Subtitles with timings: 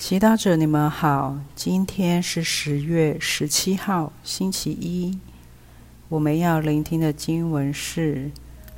[0.00, 1.36] 祈祷者，你们好。
[1.54, 5.18] 今天是十月十七号，星期一。
[6.08, 8.14] 我们要聆听的经文是《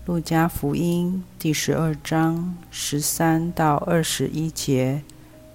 [0.04, 5.00] 路加福音》第十二章十三到二十一节，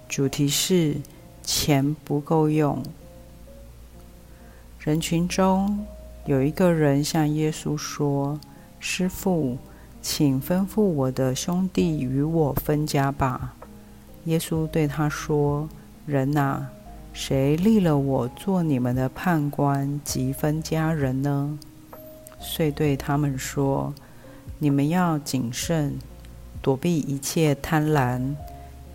[0.07, 0.95] 主题是
[1.43, 2.81] “钱不够用”。
[4.79, 5.85] 人群中
[6.25, 8.39] 有一个人向耶稣说
[8.79, 9.57] ：“师傅，
[10.01, 13.53] 请吩咐我的兄弟与我分家吧。”
[14.27, 15.69] 耶稣对他说
[16.05, 16.67] ：“人呐，
[17.13, 21.57] 谁立了我做你们的判官及分家人呢？”
[22.37, 23.93] 遂对他们说
[24.59, 25.97] ：“你们要谨慎，
[26.61, 28.35] 躲避一切贪婪，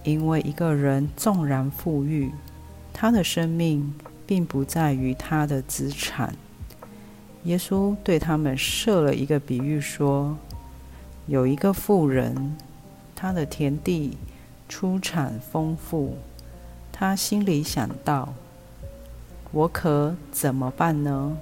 [0.04, 2.30] 因为一个人纵然富裕，
[2.92, 3.94] 他的生命
[4.26, 6.36] 并不在于他的资产。”
[7.44, 10.36] 耶稣对他们设了一个比喻说
[11.26, 12.54] ：“有一个富人，
[13.16, 14.18] 他的田地。”
[14.72, 16.16] 出产丰富，
[16.90, 18.32] 他心里想到
[19.52, 21.36] ：“我可怎么办呢？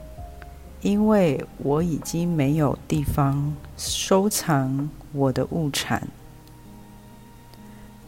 [0.80, 6.08] 因为我已经没有地方收藏我的物产。”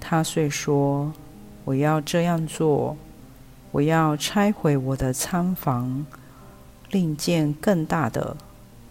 [0.00, 1.12] 他遂说
[1.64, 2.96] ：“我要这样做，
[3.70, 6.04] 我要拆毁我的仓房，
[6.90, 8.36] 另建更大的，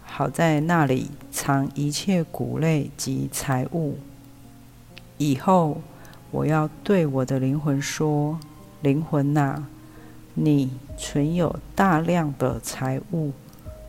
[0.02, 3.98] 好在那里藏一切谷类及财物。
[5.18, 5.82] 以后。”
[6.32, 8.40] 我要对我的灵魂说
[8.82, 9.66] ：“灵魂呐，
[10.34, 13.32] 你存有大量的财物，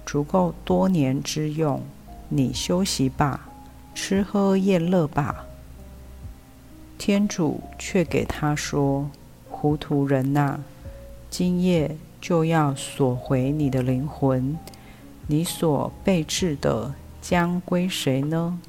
[0.05, 1.81] 足够多年之用。
[2.27, 3.47] 你休息吧，
[3.95, 5.45] 吃喝宴乐吧。”
[6.99, 9.09] 天主却给他说
[9.49, 10.59] ：“糊涂人呐，
[11.29, 14.57] 今夜就要索回你的灵魂。
[15.27, 18.59] 你所备置的将归谁呢？”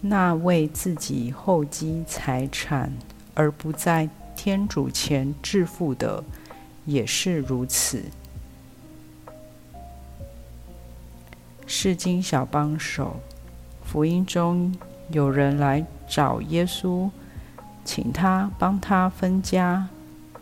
[0.00, 2.90] 那为自己厚积财产
[3.34, 6.24] 而不在天主前致富的，
[6.86, 8.04] 也是如此。
[11.66, 13.20] 释经小帮手，
[13.84, 14.74] 福音中
[15.10, 17.10] 有人来找耶稣，
[17.84, 19.88] 请他帮他分家。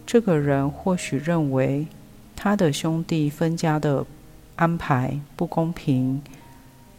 [0.06, 1.86] 这个人或许认为
[2.36, 4.06] 他的兄弟分家的
[4.54, 6.22] 安排不公平，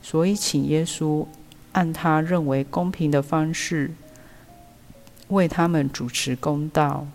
[0.01, 1.25] 所以请耶稣。
[1.73, 3.91] 按他认为公平的方式
[5.27, 7.07] 为他们主持公道，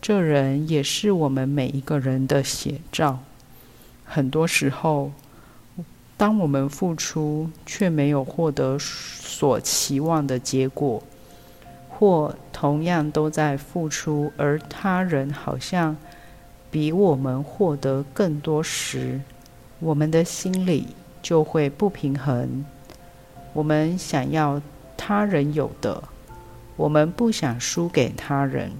[0.00, 3.20] 这人也是我们每一个人的写照。
[4.04, 5.12] 很多时候，
[6.16, 11.02] 当我们付出却没有获得所期望的结果，
[11.88, 15.96] 或同样都在付出，而他人好像
[16.70, 19.20] 比我们获得更多时，
[19.78, 20.88] 我们的心里
[21.22, 22.64] 就会不平衡。
[23.52, 24.60] 我们想要
[24.96, 26.02] 他人有的，
[26.76, 28.72] 我们不想输给他人。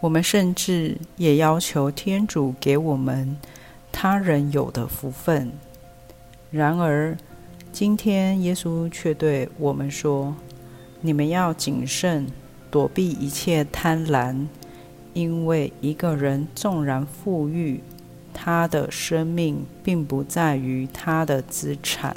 [0.00, 3.36] 我们甚至也要求天主给我们
[3.90, 5.50] 他人有的福分。
[6.50, 7.16] 然而，
[7.72, 10.34] 今天耶稣却对我们说
[11.02, 12.26] ：“你们要谨慎，
[12.70, 14.46] 躲避一切贪婪，
[15.14, 17.82] 因为一个人纵然富裕，
[18.32, 22.16] 他的生命并不在于他的资产。”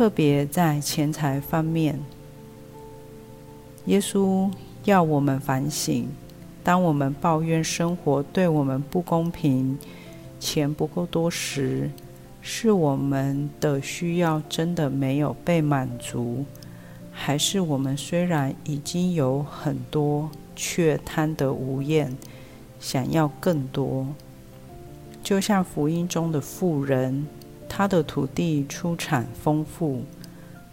[0.00, 2.00] 特别在钱财方面，
[3.84, 4.50] 耶稣
[4.84, 6.08] 要我们反省：
[6.64, 9.78] 当我们抱怨生活对我们不公平、
[10.38, 11.90] 钱不够多时，
[12.40, 16.46] 是我们的需要真的没有被满足，
[17.12, 22.16] 还是我们虽然已经有很多，却贪得无厌，
[22.80, 24.06] 想要更多？
[25.22, 27.26] 就像福音中的富人。
[27.80, 30.02] 他的土地出产丰富，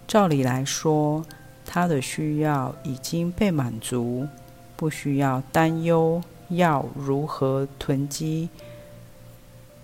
[0.06, 1.25] 照理来说，
[1.66, 4.28] 他的需要已经被满足，
[4.75, 8.50] 不需要担忧要如何囤积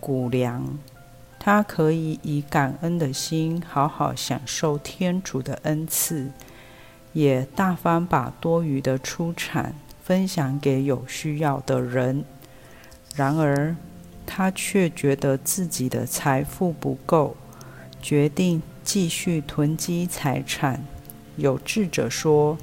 [0.02, 0.78] 谷粮。
[1.40, 6.30] 他可以以感恩的心好好享受天主的恩赐，
[7.14, 9.74] 也大方把多余的出产
[10.04, 12.26] 分享给有需要的人。
[13.16, 13.74] 然而，
[14.26, 17.36] 他却觉得自己的财富不够，
[18.02, 20.86] 决定继续囤积财产。
[21.36, 22.58] 有智者说：“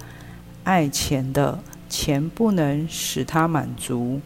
[0.65, 1.59] 爱钱的
[1.89, 4.21] 钱不能使他满足，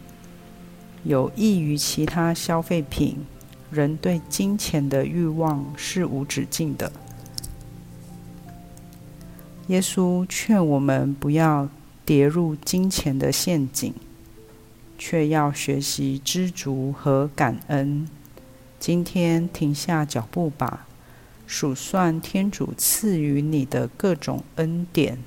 [1.03, 3.17] 有益于其他消费品。
[3.71, 6.91] 人对金钱的欲望是无止境的。”
[9.67, 11.67] 耶稣劝我们不要
[12.05, 13.91] 跌入金钱的陷阱。
[14.97, 18.07] 却要学习知足和感恩。
[18.79, 20.85] 今天停下脚步吧，
[21.47, 25.17] 数算天主赐予你的各种恩典。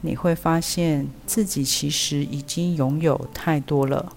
[0.00, 4.12] 你会发现自己其实已经拥有太多了。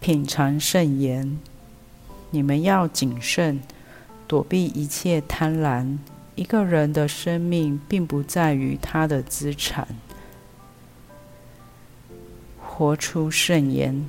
[0.00, 1.38] 品尝圣言，
[2.30, 3.60] 你们要谨慎，
[4.26, 5.98] 躲避一切贪婪。
[6.34, 9.88] 一个人的生命并不在于他的资产。
[12.78, 14.06] 活出圣言，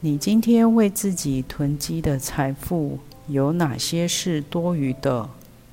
[0.00, 5.30] 你今天为自己囤积的财富有哪些是多余的？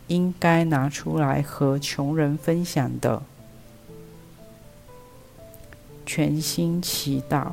[0.07, 3.21] 应该拿出来和穷人分享的。
[6.05, 7.47] 全心祈祷，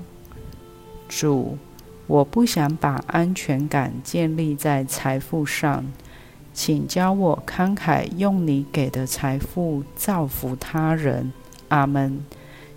[1.09, 1.59] 主，
[2.07, 5.85] 我不想把安全感建立在财富上，
[6.53, 11.33] 请教我慷慨用你给的财富造福他人。
[11.71, 12.25] 阿门。